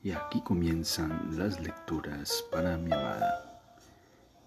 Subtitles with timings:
[0.00, 3.60] Y aquí comienzan las lecturas para mi amada.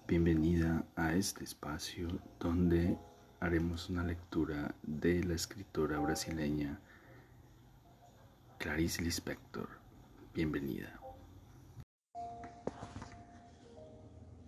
[0.08, 2.08] Bienvenida a este espacio
[2.40, 2.98] donde
[3.42, 6.80] haremos una lectura de la escritora brasileña
[8.60, 9.68] Clarice Lispector.
[10.34, 10.98] Bienvenida.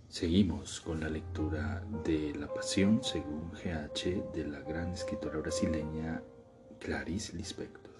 [0.07, 6.21] Seguimos con la lectura de La Pasión según GH de la gran escritora brasileña
[6.79, 7.91] Clarice Lispector.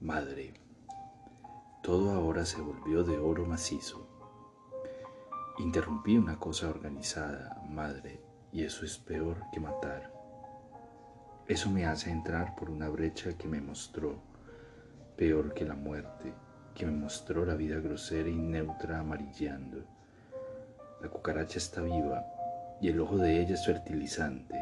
[0.00, 0.65] Madre,
[1.86, 4.08] todo ahora se volvió de oro macizo.
[5.60, 8.20] Interrumpí una cosa organizada, madre,
[8.50, 10.12] y eso es peor que matar.
[11.46, 14.16] Eso me hace entrar por una brecha que me mostró,
[15.16, 16.34] peor que la muerte,
[16.74, 19.84] que me mostró la vida grosera y neutra amarillando.
[21.00, 22.26] La cucaracha está viva
[22.80, 24.58] y el ojo de ella es fertilizante.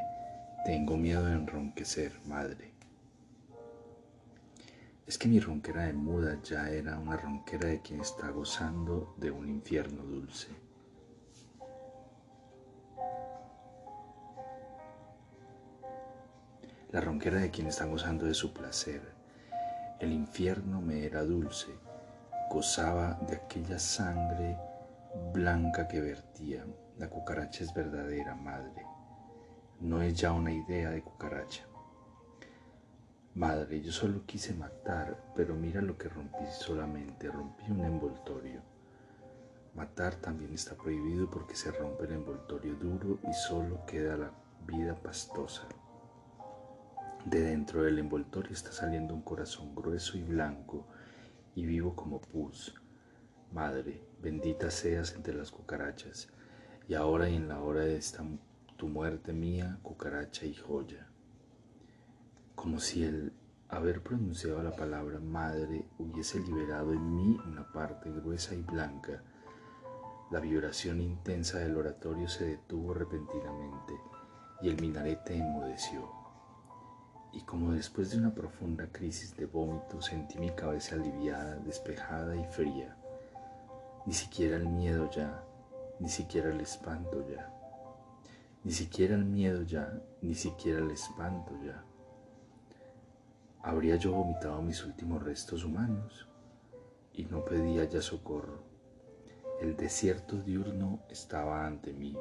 [0.67, 2.74] Tengo miedo de enronquecer, madre.
[5.07, 9.31] Es que mi ronquera de muda ya era una ronquera de quien está gozando de
[9.31, 10.49] un infierno dulce.
[16.91, 19.03] La ronquera de quien está gozando de su placer.
[20.01, 21.73] El infierno me era dulce,
[22.51, 24.57] gozaba de aquella sangre
[25.35, 26.65] blanca que vertía.
[26.97, 28.87] La cucaracha es verdadera, madre.
[29.81, 31.67] No es ya una idea de cucaracha.
[33.35, 38.63] Madre, yo solo quise matar, pero mira lo que rompí solamente, rompí un envoltorio.
[39.75, 44.31] Matar también está prohibido porque se rompe el envoltorio duro y solo queda la
[44.65, 45.67] vida pastosa.
[47.25, 50.87] De dentro del envoltorio está saliendo un corazón grueso y blanco
[51.57, 52.73] y vivo como pus.
[53.51, 56.29] Madre, bendita seas entre las cucarachas,
[56.87, 58.23] y ahora y en la hora de esta
[58.77, 61.09] tu muerte mía, cucaracha y joya
[62.65, 63.31] como si el
[63.69, 69.23] haber pronunciado la palabra madre hubiese liberado en mí una parte gruesa y blanca.
[70.31, 73.93] La vibración intensa del oratorio se detuvo repentinamente
[74.63, 76.11] y el minarete enmudeció.
[77.35, 82.45] Y como después de una profunda crisis de vómito sentí mi cabeza aliviada, despejada y
[82.47, 82.97] fría.
[84.07, 85.45] Ni siquiera el miedo ya,
[86.01, 87.53] ni siquiera el espanto ya.
[88.63, 91.85] Ni siquiera el miedo ya, ni siquiera el espanto ya.
[93.67, 96.29] Habría yo vomitado mis últimos restos humanos
[97.15, 98.63] y no pedía ya socorro.
[99.59, 102.15] El desierto diurno estaba ante mí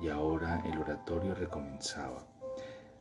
[0.00, 2.24] y ahora el oratorio recomenzaba.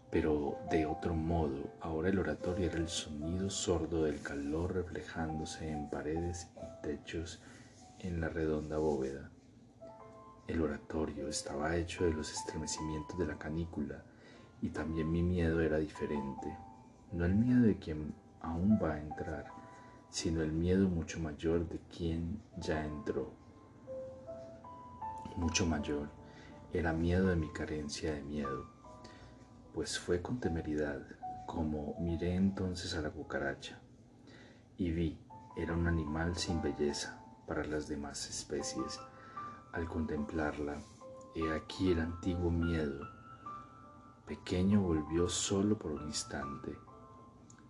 [0.09, 5.91] Pero de otro modo, ahora el oratorio era el sonido sordo del calor reflejándose en
[5.91, 7.39] paredes y techos
[7.99, 9.29] en la redonda bóveda.
[10.47, 14.03] El oratorio estaba hecho de los estremecimientos de la canícula
[14.59, 16.57] y también mi miedo era diferente
[17.11, 19.47] no el miedo de quien aún va a entrar,
[20.09, 23.31] sino el miedo mucho mayor de quien ya entró.
[25.35, 26.09] Mucho mayor
[26.73, 28.67] era miedo de mi carencia de miedo,
[29.73, 31.01] pues fue con temeridad
[31.45, 33.79] como miré entonces a la cucaracha
[34.77, 35.17] y vi,
[35.57, 38.99] era un animal sin belleza para las demás especies.
[39.73, 40.77] Al contemplarla,
[41.35, 43.07] he aquí el antiguo miedo.
[44.25, 46.77] Pequeño volvió solo por un instante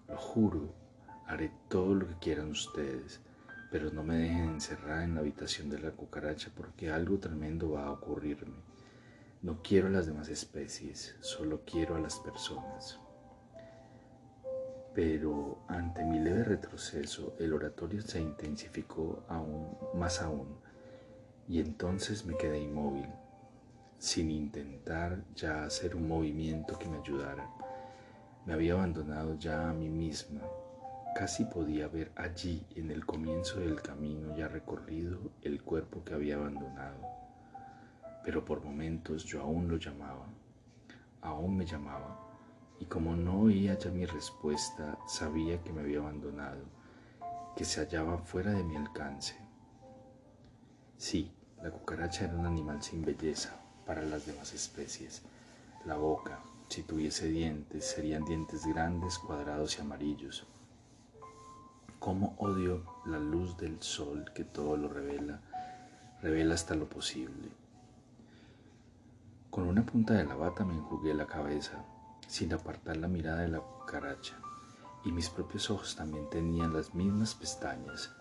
[0.09, 0.73] lo juro,
[1.27, 3.21] haré todo lo que quieran ustedes,
[3.71, 7.85] pero no me dejen encerrada en la habitación de la cucaracha porque algo tremendo va
[7.85, 8.55] a ocurrirme.
[9.41, 12.99] No quiero a las demás especies, solo quiero a las personas.
[14.95, 20.57] Pero ante mi leve retroceso, el oratorio se intensificó aún más aún,
[21.47, 23.07] y entonces me quedé inmóvil,
[23.99, 27.47] sin intentar ya hacer un movimiento que me ayudara.
[28.45, 30.41] Me había abandonado ya a mí misma.
[31.15, 36.35] Casi podía ver allí, en el comienzo del camino ya recorrido, el cuerpo que había
[36.35, 36.99] abandonado.
[38.23, 40.27] Pero por momentos yo aún lo llamaba,
[41.21, 42.19] aún me llamaba,
[42.79, 46.63] y como no oía ya mi respuesta, sabía que me había abandonado,
[47.55, 49.35] que se hallaba fuera de mi alcance.
[50.97, 51.31] Sí,
[51.61, 55.23] la cucaracha era un animal sin belleza para las demás especies.
[55.85, 56.39] La boca,
[56.69, 60.45] si tuviese dientes, serían dientes grandes, cuadrados y amarillos.
[61.99, 65.41] Cómo odio la luz del sol que todo lo revela,
[66.21, 67.49] revela hasta lo posible.
[69.49, 71.83] Con una punta de la bata me enjugué la cabeza,
[72.27, 74.35] sin apartar la mirada de la cucaracha,
[75.03, 78.11] y mis propios ojos también tenían las mismas pestañas,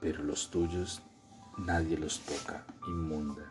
[0.00, 1.02] pero los tuyos
[1.56, 3.50] nadie los toca, inmunda.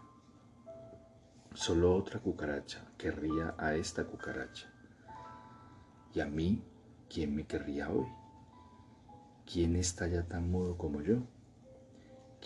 [1.54, 4.68] Solo otra cucaracha querría a esta cucaracha.
[6.14, 6.64] ¿Y a mí
[7.10, 8.08] quién me querría hoy?
[9.52, 11.18] ¿quién está ya tan mudo como yo?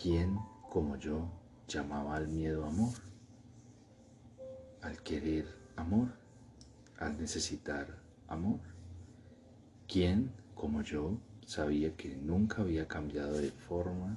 [0.00, 0.38] ¿Quién,
[0.68, 1.28] como yo,
[1.68, 2.94] llamaba al miedo amor?
[4.82, 6.08] Al querer amor,
[6.98, 7.86] al necesitar
[8.26, 8.58] amor.
[9.86, 11.16] ¿Quién, como yo,
[11.46, 14.16] sabía que nunca había cambiado de forma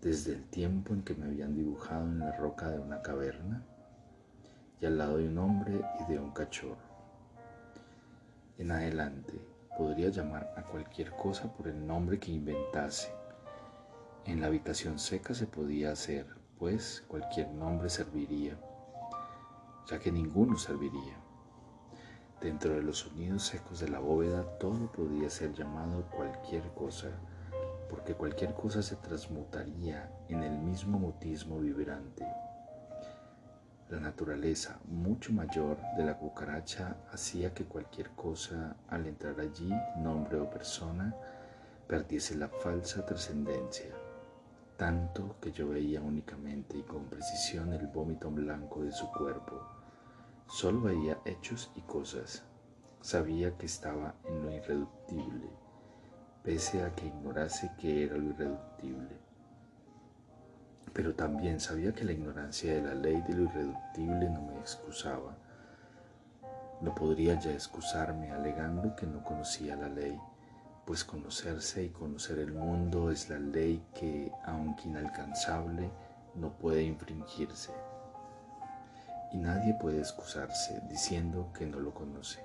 [0.00, 3.62] desde el tiempo en que me habían dibujado en la roca de una caverna
[4.80, 6.76] y al lado de un hombre y de un cachorro?
[8.58, 9.32] En adelante
[9.76, 13.12] podría llamar a cualquier cosa por el nombre que inventase.
[14.24, 16.26] En la habitación seca se podía hacer,
[16.58, 18.58] pues cualquier nombre serviría,
[19.88, 21.14] ya que ninguno serviría.
[22.40, 27.08] Dentro de los sonidos secos de la bóveda todo podía ser llamado cualquier cosa,
[27.90, 32.26] porque cualquier cosa se transmutaría en el mismo mutismo vibrante.
[33.90, 40.40] La naturaleza mucho mayor de la cucaracha hacía que cualquier cosa al entrar allí, nombre
[40.40, 41.14] o persona,
[41.86, 43.94] perdiese la falsa trascendencia,
[44.76, 49.76] tanto que yo veía únicamente y con precisión el vómito blanco de su cuerpo
[50.48, 52.44] Solo veía hechos y cosas.
[53.00, 55.50] Sabía que estaba en lo irreductible,
[56.44, 59.25] pese a que ignorase que era lo irreductible.
[60.96, 65.36] Pero también sabía que la ignorancia de la ley de lo irreductible no me excusaba.
[66.80, 70.18] No podría ya excusarme alegando que no conocía la ley,
[70.86, 75.90] pues conocerse y conocer el mundo es la ley que, aunque inalcanzable,
[76.34, 77.72] no puede infringirse
[79.32, 82.40] y nadie puede excusarse diciendo que no lo conoce.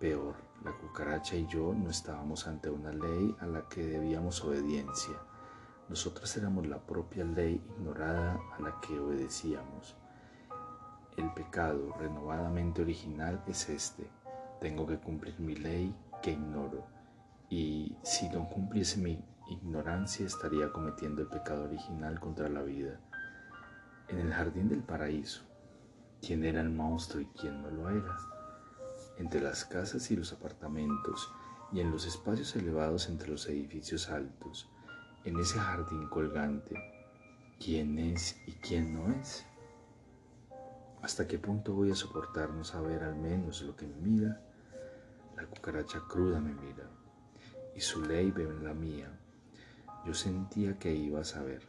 [0.00, 5.14] Peor, la cucaracha y yo no estábamos ante una ley a la que debíamos obediencia.
[5.88, 9.96] Nosotras éramos la propia ley ignorada a la que obedecíamos.
[11.16, 14.10] El pecado renovadamente original es este.
[14.60, 16.86] Tengo que cumplir mi ley que ignoro.
[17.48, 19.18] Y si no cumpliese mi
[19.48, 23.00] ignorancia estaría cometiendo el pecado original contra la vida.
[24.08, 25.42] En el jardín del paraíso,
[26.20, 28.16] quién era el monstruo y quién no lo era,
[29.18, 31.32] entre las casas y los apartamentos
[31.72, 34.70] y en los espacios elevados entre los edificios altos,
[35.24, 36.76] en ese jardín colgante,
[37.58, 39.44] quién es y quién no es.
[41.02, 44.40] ¿Hasta qué punto voy a soportar no saber al menos lo que me mira?
[45.36, 46.84] La cucaracha cruda me mira
[47.74, 49.08] y su ley ve en la mía.
[50.04, 51.62] Yo sentía que iba a saber.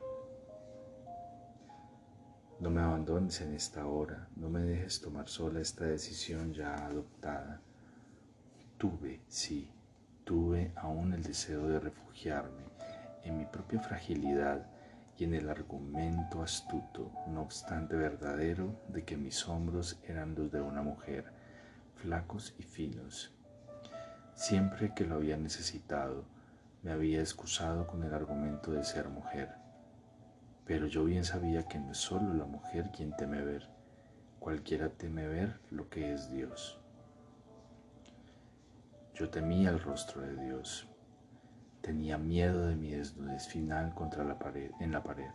[2.59, 7.61] No me abandones en esta hora, no me dejes tomar sola esta decisión ya adoptada.
[8.77, 9.71] Tuve, sí,
[10.23, 12.69] tuve aún el deseo de refugiarme
[13.23, 14.67] en mi propia fragilidad
[15.17, 20.61] y en el argumento astuto, no obstante verdadero, de que mis hombros eran los de
[20.61, 21.25] una mujer,
[21.95, 23.33] flacos y finos.
[24.33, 26.23] Siempre que lo había necesitado,
[26.83, 29.59] me había excusado con el argumento de ser mujer
[30.69, 33.67] pero yo bien sabía que no es solo la mujer quien teme ver,
[34.39, 36.77] cualquiera teme ver lo que es Dios.
[39.15, 40.87] Yo temía el rostro de Dios,
[41.89, 45.31] tenía miedo de mi desnudez final contra la pared, en la pared.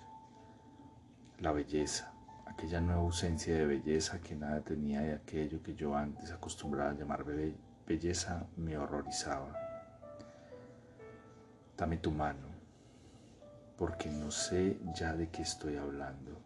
[1.40, 2.12] La belleza,
[2.46, 6.94] aquella nueva ausencia de belleza que nada tenía de aquello que yo antes acostumbraba a
[6.94, 7.24] llamar
[7.88, 9.52] belleza, me horrorizaba.
[11.76, 12.46] Dame tu mano,
[13.76, 16.40] porque no sé ya de qué estoy hablando.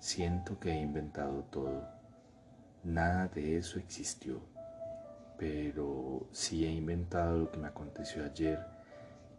[0.00, 1.84] Siento que he inventado todo.
[2.82, 4.40] Nada de eso existió.
[5.38, 8.74] Pero si he inventado lo que me aconteció ayer,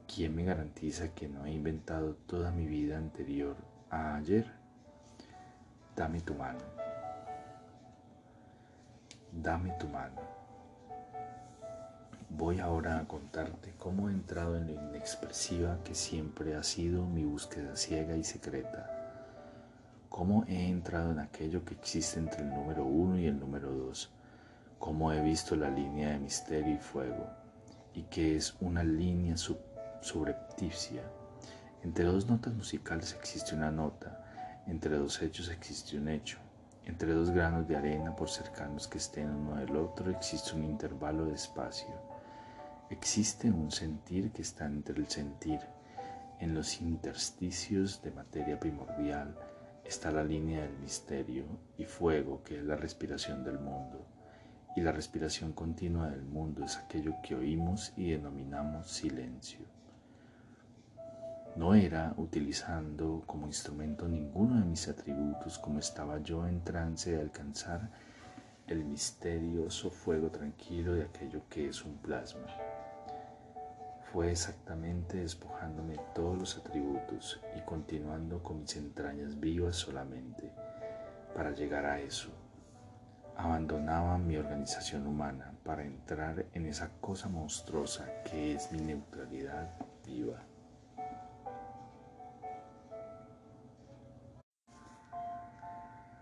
[0.08, 3.56] ¿quién me garantiza que no he inventado toda mi vida anterior
[3.90, 4.46] a ayer?
[5.96, 6.60] Dame tu mano.
[9.32, 10.22] Dame tu mano.
[12.30, 17.24] Voy ahora a contarte cómo he entrado en la inexpresiva que siempre ha sido mi
[17.24, 18.90] búsqueda ciega y secreta.
[20.10, 24.10] Cómo he entrado en aquello que existe entre el número uno y el número dos.
[24.80, 27.28] Cómo he visto la línea de misterio y fuego
[27.94, 29.58] y que es una línea sub
[30.02, 31.04] subrepticia.
[31.84, 34.24] Entre dos notas musicales existe una nota,
[34.68, 36.40] entre dos hechos existe un hecho.
[36.86, 41.26] Entre dos granos de arena, por cercanos que estén uno del otro, existe un intervalo
[41.26, 41.88] de espacio.
[42.90, 45.60] Existe un sentir que está entre el sentir.
[46.40, 49.38] En los intersticios de materia primordial
[49.84, 51.46] está la línea del misterio
[51.78, 54.06] y fuego que es la respiración del mundo.
[54.76, 59.66] Y la respiración continua del mundo es aquello que oímos y denominamos silencio.
[61.58, 67.20] No era utilizando como instrumento ninguno de mis atributos como estaba yo en trance de
[67.20, 67.90] alcanzar
[68.68, 72.46] el misterioso fuego tranquilo de aquello que es un plasma.
[74.14, 80.52] fue exactamente despojándome todos los atributos y continuando con mis entrañas vivas solamente
[81.36, 82.30] para llegar a eso.
[83.36, 89.70] Abandonaba mi organización humana para entrar en esa cosa monstruosa que es mi neutralidad
[90.06, 90.47] viva.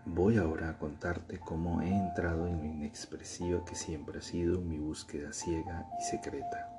[0.08, 4.78] Voy ahora a contarte cómo he entrado en lo inexpresiva que siempre ha sido mi
[4.78, 6.70] búsqueda ciega y secreta.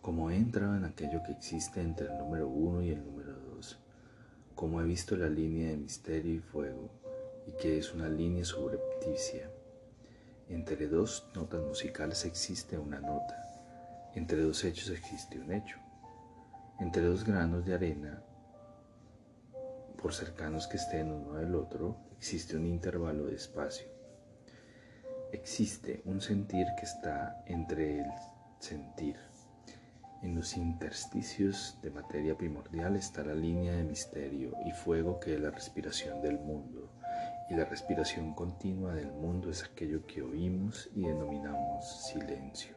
[0.00, 3.78] Cómo he entrado en aquello que existe entre el número uno y el número dos.
[4.54, 6.88] Cómo he visto la línea de misterio y fuego
[7.46, 9.50] y que es una línea subrepticia.
[10.48, 13.42] Entre dos notas musicales existe una nota.
[14.14, 15.76] Entre dos hechos existe un hecho.
[16.80, 18.22] Entre dos granos de arena
[20.00, 23.88] por cercanos que estén uno del otro, existe un intervalo de espacio.
[25.32, 28.06] Existe un sentir que está entre el
[28.60, 29.16] sentir.
[30.22, 35.40] En los intersticios de materia primordial está la línea de misterio y fuego que es
[35.40, 36.90] la respiración del mundo.
[37.50, 42.76] Y la respiración continua del mundo es aquello que oímos y denominamos silencio.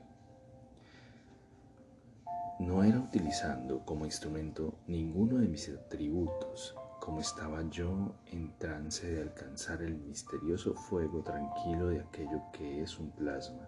[2.60, 9.24] No era utilizando como instrumento ninguno de mis atributos, como estaba yo en trance de
[9.24, 13.67] alcanzar el misterioso fuego tranquilo de aquello que es un plasma.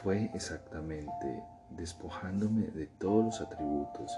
[0.00, 4.16] Fue exactamente despojándome de todos los atributos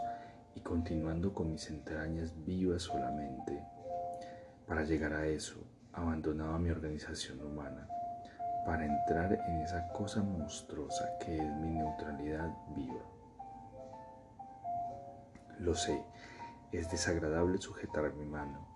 [0.55, 3.65] y continuando con mis entrañas vivas solamente.
[4.69, 5.57] Para llegar a eso,
[5.95, 7.89] abandonaba mi organización humana,
[8.67, 13.03] para entrar en esa cosa monstruosa que es mi neutralidad viva.
[15.61, 16.05] Lo sé,
[16.77, 18.67] es desagradable sujetar mi mano.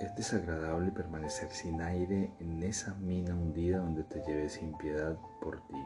[0.00, 5.66] Es desagradable permanecer sin aire en esa mina hundida donde te llevé sin piedad por
[5.66, 5.84] ti,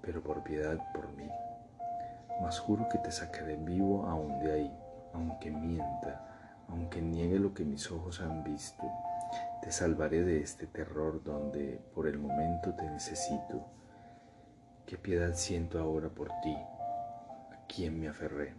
[0.00, 1.28] pero por piedad por mí.
[2.40, 4.78] Mas juro que te sacaré vivo aún de ahí,
[5.12, 8.84] aunque mienta, aunque niegue lo que mis ojos han visto.
[9.62, 13.66] Te salvaré de este terror donde por el momento te necesito.
[14.86, 16.54] ¿Qué piedad siento ahora por ti?
[16.54, 18.54] ¿A quién me aferré?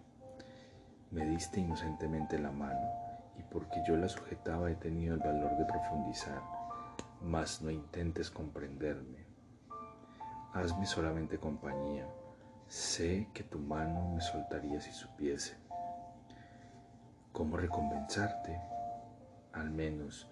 [1.12, 2.90] Me diste inocentemente la mano
[3.38, 6.42] y porque yo la sujetaba he tenido el valor de profundizar,
[7.22, 9.26] mas no intentes comprenderme.
[10.54, 12.08] Hazme solamente compañía.
[12.68, 15.58] Sé que tu mano me soltaría si supiese.
[17.32, 18.60] ¿Cómo recompensarte?
[19.54, 20.28] Al menos,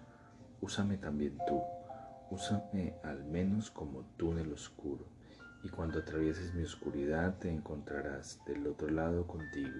[0.60, 1.62] úsame también tú.
[2.30, 5.04] Úsame al menos como túnel oscuro,
[5.62, 9.78] y cuando atravieses mi oscuridad te encontrarás del otro lado contigo.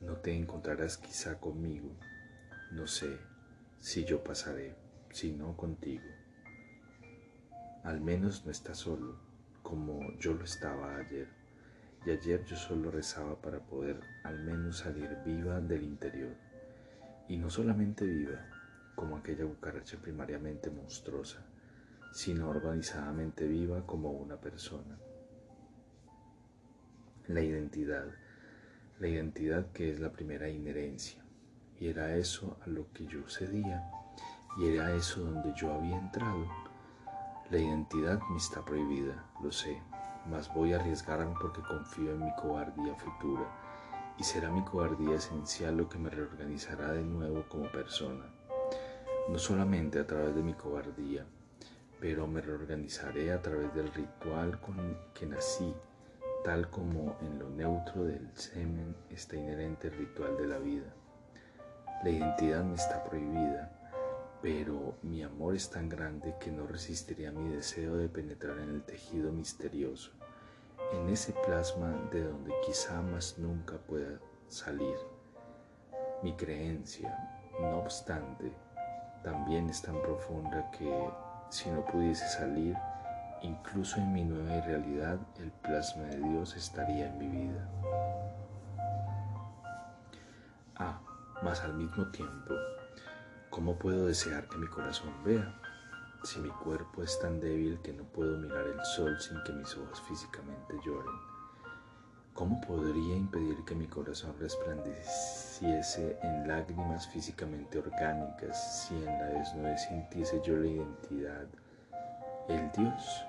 [0.00, 1.90] No te encontrarás quizá conmigo,
[2.72, 3.18] no sé
[3.80, 4.74] si yo pasaré,
[5.10, 6.04] si no contigo.
[7.82, 9.16] Al menos no estás solo,
[9.62, 11.28] como yo lo estaba ayer.
[12.04, 16.34] Y ayer yo solo rezaba para poder al menos salir viva del interior.
[17.28, 18.46] Y no solamente viva,
[18.94, 21.44] como aquella cucaracha primariamente monstruosa,
[22.12, 24.98] sino organizadamente viva como una persona.
[27.28, 28.06] La identidad
[28.98, 31.22] la identidad que es la primera inherencia.
[31.78, 33.90] Y era eso a lo que yo cedía,
[34.58, 36.46] y era eso donde yo había entrado.
[37.50, 39.82] La identidad me está prohibida, lo sé,
[40.30, 43.44] mas voy a arriesgarme porque confío en mi cobardía futura,
[44.18, 48.24] y será mi cobardía esencial lo que me reorganizará de nuevo como persona.
[49.28, 51.26] No solamente a través de mi cobardía,
[52.00, 55.74] pero me reorganizaré a través del ritual con que nací
[56.46, 60.94] tal como en lo neutro del semen está inherente el ritual de la vida.
[62.04, 63.72] La identidad me está prohibida,
[64.42, 68.82] pero mi amor es tan grande que no resistiría mi deseo de penetrar en el
[68.84, 70.12] tejido misterioso,
[70.92, 74.96] en ese plasma de donde quizá más nunca pueda salir.
[76.22, 77.12] Mi creencia,
[77.60, 78.52] no obstante,
[79.24, 81.10] también es tan profunda que
[81.50, 82.76] si no pudiese salir,
[83.42, 87.68] Incluso en mi nueva realidad el plasma de Dios estaría en mi vida.
[90.76, 91.00] Ah,
[91.42, 92.54] mas al mismo tiempo,
[93.50, 95.54] ¿cómo puedo desear que mi corazón vea?
[96.24, 99.76] Si mi cuerpo es tan débil que no puedo mirar el sol sin que mis
[99.76, 101.14] ojos físicamente lloren,
[102.32, 109.82] ¿cómo podría impedir que mi corazón resplandeciese en lágrimas físicamente orgánicas si en la desnudez
[109.88, 111.46] sintiese yo la identidad
[112.48, 113.26] el Dios,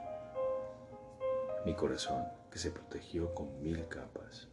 [1.66, 4.48] mi corazón que se protegió con mil capas.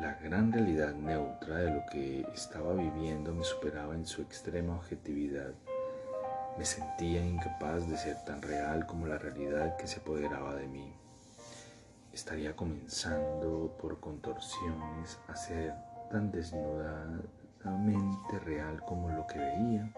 [0.00, 5.52] La gran realidad neutra de lo que estaba viviendo me superaba en su extrema objetividad.
[6.58, 10.92] Me sentía incapaz de ser tan real como la realidad que se apoderaba de mí.
[12.12, 15.74] Estaría comenzando por contorsiones a ser
[16.10, 19.92] tan desnudamente real como lo que veía.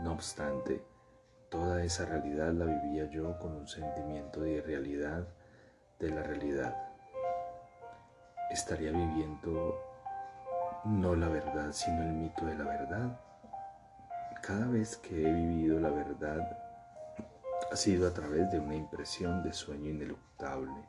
[0.00, 0.82] No obstante,
[1.50, 5.26] toda esa realidad la vivía yo con un sentimiento de irrealidad
[5.98, 6.76] de la realidad.
[8.50, 9.80] Estaría viviendo
[10.84, 13.20] no la verdad, sino el mito de la verdad.
[14.42, 16.58] Cada vez que he vivido la verdad
[17.70, 20.88] ha sido a través de una impresión de sueño ineluctable.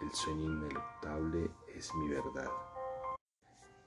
[0.00, 2.50] El sueño ineluctable es mi verdad.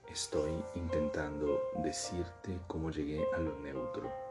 [0.07, 4.28] Estoy intentando decirte cómo llegué a lo neutro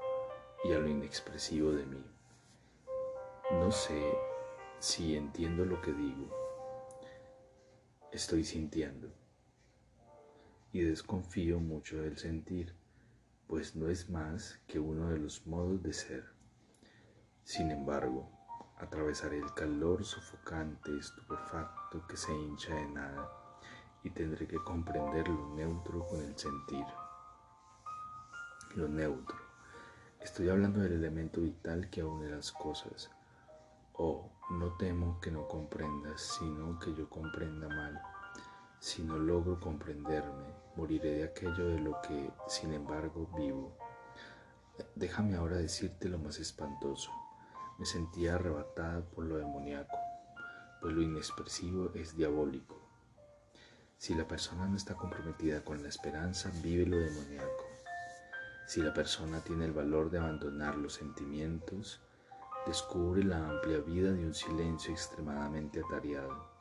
[0.65, 2.05] y a lo inexpresivo de mí.
[3.51, 4.15] No sé
[4.79, 6.29] si entiendo lo que digo.
[8.13, 9.09] Estoy sintiendo
[10.73, 12.75] y desconfío mucho del sentir,
[13.47, 16.25] pues no es más que uno de los modos de ser.
[17.45, 18.31] Sin embargo,
[18.79, 23.31] atravesaré el calor sofocante, estupefacto que se hincha de nada
[24.03, 26.85] y tendré que comprender lo neutro con el sentir.
[28.75, 29.48] Lo neutro.
[30.21, 33.11] Estoy hablando del elemento vital que une las cosas.
[33.95, 38.01] Oh, no temo que no comprendas, sino que yo comprenda mal
[38.81, 40.47] si no logro comprenderme,
[40.77, 43.77] moriré de aquello de lo que, sin embargo, vivo.
[44.95, 47.11] Déjame ahora decirte lo más espantoso.
[47.79, 49.99] Me sentía arrebatada por lo demoníaco,
[50.81, 52.81] pues lo inexpresivo es diabólico.
[53.97, 57.68] Si la persona no está comprometida con la esperanza, vive lo demoníaco.
[58.69, 62.01] Si la persona tiene el valor de abandonar los sentimientos,
[62.67, 66.59] descubre la amplia vida de un silencio extremadamente atareado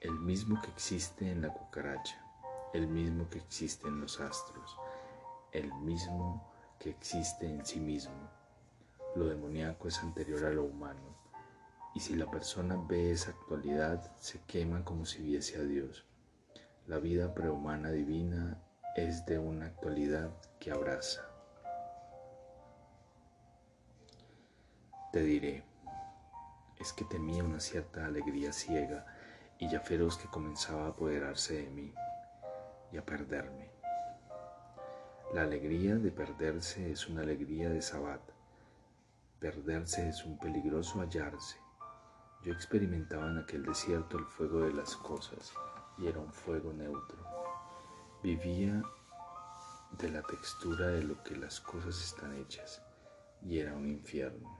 [0.00, 2.20] el mismo que existe en la cucaracha,
[2.74, 4.76] el mismo que existe en los astros,
[5.52, 8.30] el mismo que existe en sí mismo.
[9.14, 11.16] Lo demoníaco es anterior a lo humano,
[11.94, 16.04] y si la persona ve esa actualidad, se quema como si viese a Dios.
[16.86, 18.62] La vida prehumana divina
[18.96, 20.30] es de una actualidad
[20.66, 21.22] que abraza.
[25.12, 25.62] Te diré,
[26.80, 29.06] es que temía una cierta alegría ciega
[29.60, 31.94] y ya feroz que comenzaba a apoderarse de mí
[32.90, 33.70] y a perderme.
[35.32, 38.22] La alegría de perderse es una alegría de sabat.
[39.38, 41.58] Perderse es un peligroso hallarse.
[42.42, 45.54] Yo experimentaba en aquel desierto el fuego de las cosas
[45.96, 47.18] y era un fuego neutro.
[48.20, 48.82] Vivía
[49.92, 52.82] de la textura de lo que las cosas están hechas
[53.42, 54.58] y era un infierno.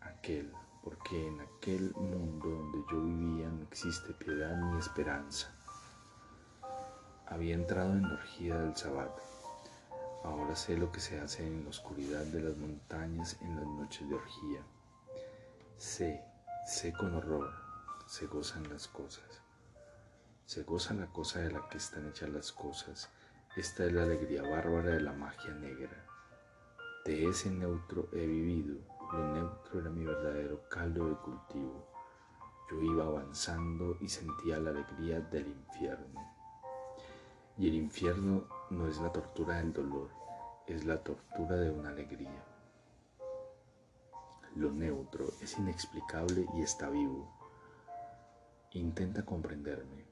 [0.00, 0.52] Aquel
[0.86, 5.52] porque en aquel mundo donde yo vivía no existe piedad ni esperanza.
[7.26, 9.10] Había entrado en la orgía del sabbat.
[10.22, 14.08] Ahora sé lo que se hace en la oscuridad de las montañas en las noches
[14.08, 14.62] de orgía.
[15.76, 16.22] Sé,
[16.68, 17.52] sé con horror,
[18.06, 19.42] se gozan las cosas.
[20.44, 23.10] Se goza la cosa de la que están hechas las cosas.
[23.56, 26.06] Esta es la alegría bárbara de la magia negra.
[27.04, 28.76] De ese neutro he vivido
[29.12, 31.86] lo neutro era mi verdadero caldo de cultivo.
[32.68, 36.34] Yo iba avanzando y sentía la alegría del infierno.
[37.56, 40.10] Y el infierno no es la tortura del dolor,
[40.66, 42.44] es la tortura de una alegría.
[44.56, 47.32] Lo neutro es inexplicable y está vivo.
[48.72, 50.05] Intenta comprenderme.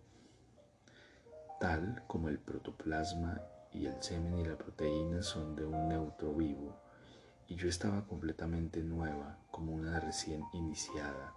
[1.64, 3.40] Tal como el protoplasma
[3.72, 6.76] y el semen y la proteína son de un neutro vivo,
[7.48, 11.32] y yo estaba completamente nueva, como una recién iniciada.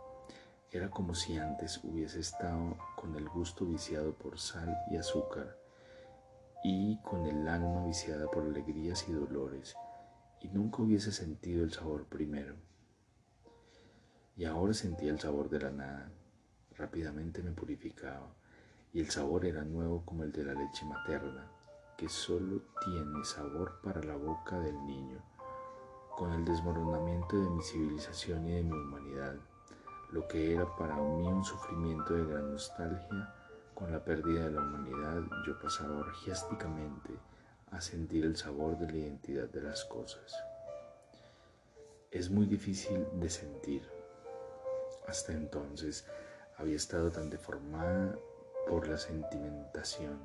[0.69, 5.57] Era como si antes hubiese estado con el gusto viciado por sal y azúcar
[6.61, 9.77] y con el alma viciada por alegrías y dolores,
[10.41, 12.57] y nunca hubiese sentido el sabor primero.
[14.35, 16.11] Y ahora sentía el sabor de la nada.
[16.75, 18.35] Rápidamente me purificaba,
[18.93, 21.52] y el sabor era nuevo como el de la leche materna,
[21.97, 25.21] que solo tiene sabor para la boca del niño
[26.17, 29.36] con el desmoronamiento de mi civilización y de mi humanidad,
[30.10, 33.36] lo que era para mí un sufrimiento de gran nostalgia,
[33.76, 37.13] con la pérdida de la humanidad yo pasaba orgiásticamente
[37.69, 40.36] a sentir el sabor de la identidad de las cosas.
[42.10, 43.88] Es muy difícil de sentir.
[45.08, 46.08] Hasta entonces
[46.58, 48.17] había estado tan deformada
[48.69, 50.19] por la sentimentación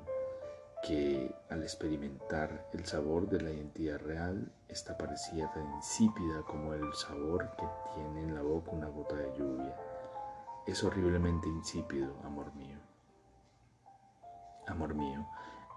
[0.83, 6.93] que al experimentar el sabor de la identidad real, esta parecía tan insípida como el
[6.93, 9.75] sabor que tiene en la boca una gota de lluvia.
[10.67, 12.77] Es horriblemente insípido, amor mío.
[14.67, 15.25] Amor mío,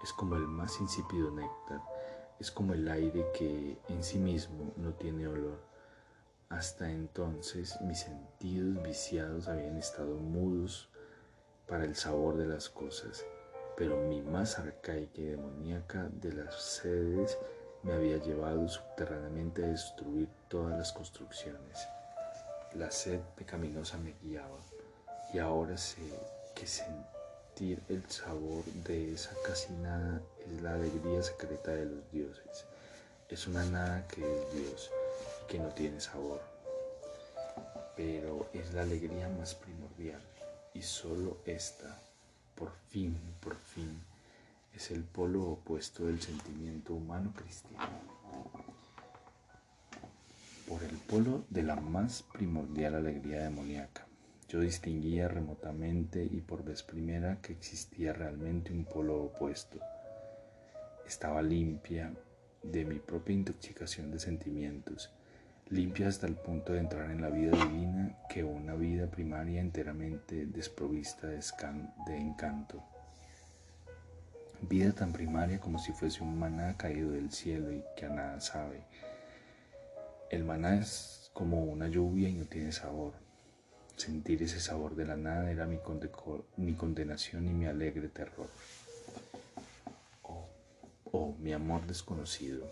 [0.03, 1.81] es como el más insípido néctar,
[2.39, 5.61] es como el aire que en sí mismo no tiene olor.
[6.49, 10.89] Hasta entonces mis sentidos viciados habían estado mudos
[11.67, 13.25] para el sabor de las cosas,
[13.75, 17.37] pero mi más arcaica y demoníaca de las sedes
[17.83, 21.87] me había llevado subterráneamente a destruir todas las construcciones.
[22.73, 24.59] La sed pecaminosa me guiaba
[25.33, 26.01] y ahora sé
[26.55, 32.65] que sentir el sabor de esa casi nada es la alegría secreta de los dioses.
[33.29, 34.91] Es una nada que es Dios
[35.43, 36.39] y que no tiene sabor,
[37.97, 40.21] pero es la alegría más primordial
[40.77, 41.99] y solo esta,
[42.53, 43.99] por fin, por fin,
[44.75, 47.87] es el polo opuesto del sentimiento humano cristiano.
[50.67, 54.05] Por el polo de la más primordial alegría demoníaca,
[54.49, 59.79] yo distinguía remotamente y por vez primera que existía realmente un polo opuesto.
[61.07, 62.13] Estaba limpia
[62.61, 65.09] de mi propia intoxicación de sentimientos,
[65.69, 70.45] limpia hasta el punto de entrar en la vida divina que una vida primaria enteramente
[70.45, 71.41] desprovista de,
[72.17, 72.83] encanto
[74.61, 78.39] vida tan primaria como si fuese un maná caído del cielo y que a nada
[78.41, 78.81] sabe.
[80.31, 83.13] El maná es como una lluvia y no tiene sabor.
[83.95, 85.79] Sentir ese sabor de la nada era mi,
[86.57, 88.49] mi condenación y mi alegre terror.
[90.23, 90.47] Oh,
[91.11, 92.67] oh, mi amor desconocido,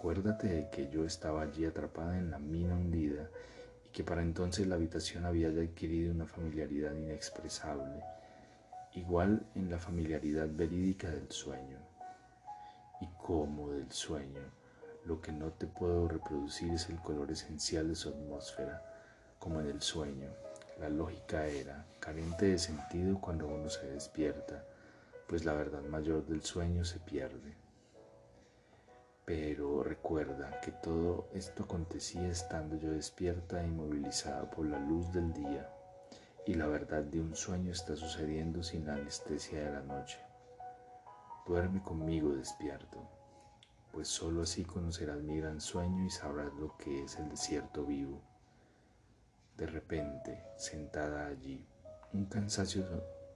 [0.00, 3.28] acuérdate de que yo estaba allí atrapada en la mina hundida
[3.84, 8.02] y que para entonces la habitación había adquirido una familiaridad inexpresable
[8.94, 11.76] igual en la familiaridad verídica del sueño.
[13.02, 14.40] Y como del sueño,
[15.04, 18.82] lo que no te puedo reproducir es el color esencial de su atmósfera,
[19.38, 20.30] como en el sueño.
[20.80, 24.64] La lógica era carente de sentido cuando uno se despierta,
[25.28, 27.69] pues la verdad mayor del sueño se pierde.
[29.30, 35.32] Pero recuerda que todo esto acontecía estando yo despierta e inmovilizada por la luz del
[35.32, 35.70] día
[36.44, 40.18] y la verdad de un sueño está sucediendo sin la anestesia de la noche.
[41.46, 43.08] Duerme conmigo despierto,
[43.92, 48.20] pues sólo así conocerás mi gran sueño y sabrás lo que es el desierto vivo.
[49.56, 51.64] De repente, sentada allí,
[52.12, 52.84] un cansancio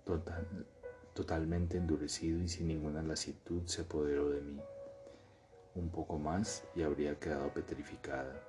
[0.05, 0.67] total,
[1.13, 4.61] totalmente endurecido y sin ninguna lasitud se apoderó de mí.
[5.75, 8.41] Un poco más y habría quedado petrificada.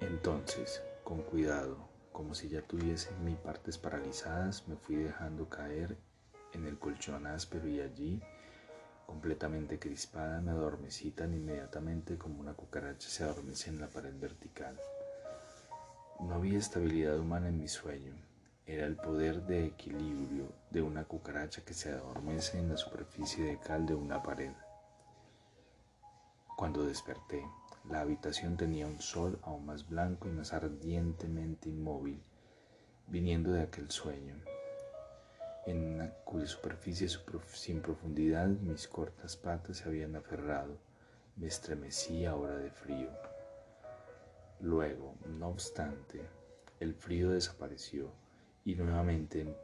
[0.00, 1.76] Entonces, con cuidado,
[2.12, 5.96] como si ya tuviese mis partes paralizadas, me fui dejando caer
[6.52, 8.22] en el colchón áspero y allí,
[9.06, 14.78] completamente crispada, me adormecí tan inmediatamente como una cucaracha se adormece en la pared vertical.
[16.20, 18.14] No había estabilidad humana en mi sueño,
[18.66, 23.58] era el poder de equilibrio de una cucaracha que se adormece en la superficie de
[23.58, 24.52] cal de una pared.
[26.56, 27.44] Cuando desperté,
[27.90, 32.22] la habitación tenía un sol aún más blanco y más ardientemente inmóvil,
[33.08, 34.36] viniendo de aquel sueño,
[35.66, 37.08] en cuya superficie
[37.52, 40.78] sin profundidad mis cortas patas se habían aferrado.
[41.36, 43.10] Me estremecí ahora de frío.
[44.60, 46.20] Luego, no obstante,
[46.78, 48.12] el frío desapareció
[48.64, 49.54] y nuevamente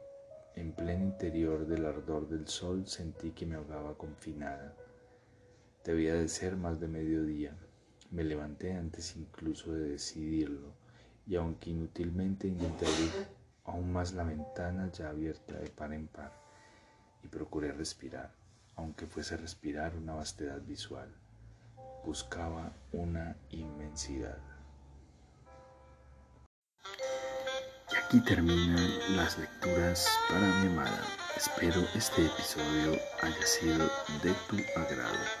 [0.55, 4.75] en pleno interior del ardor del sol sentí que me ahogaba confinada.
[5.83, 7.57] Debía de ser más de mediodía.
[8.11, 10.73] Me levanté antes incluso de decidirlo
[11.25, 13.27] y aunque inútilmente intenté abrir
[13.65, 16.31] aún más la ventana ya abierta de par en par
[17.23, 18.31] y procuré respirar,
[18.75, 21.09] aunque fuese respirar una vastedad visual.
[22.05, 24.37] Buscaba una inmensidad.
[27.91, 31.01] Y aquí terminan las lecturas para mi amada.
[31.37, 33.85] Espero este episodio haya sido
[34.23, 35.40] de tu agrado.